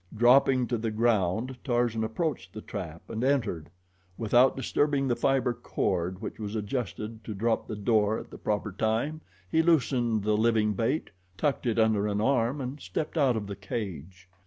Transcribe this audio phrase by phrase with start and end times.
[0.17, 3.69] Dropping to the ground, Tarzan approached the trap and entered.
[4.17, 8.71] Without disturbing the fiber cord, which was adjusted to drop the door at the proper
[8.71, 13.45] time, he loosened the living bait, tucked it under an arm and stepped out of
[13.45, 14.27] the cage.